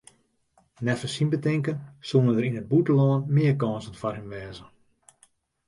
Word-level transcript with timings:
Neffens 0.85 1.13
syn 1.15 1.29
betinken 1.33 1.79
soene 2.07 2.31
der 2.35 2.47
yn 2.47 2.59
it 2.61 2.69
bûtenlân 2.71 3.23
mear 3.35 3.55
kânsen 3.61 3.95
foar 3.99 4.15
him 4.17 4.27
wêze. 4.33 4.65